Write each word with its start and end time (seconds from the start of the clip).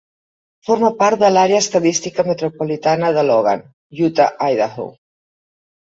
Forma 0.69 0.89
part 1.01 1.19
de 1.23 1.29
l'Àrea 1.33 1.59
Estadística 1.65 2.25
Metropolitana 2.29 3.13
de 3.19 3.27
Logan, 3.29 3.61
Utah-Idaho. 4.07 4.89